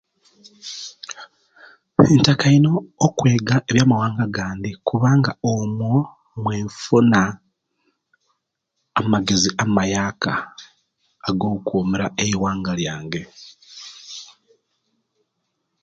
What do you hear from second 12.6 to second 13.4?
lyange.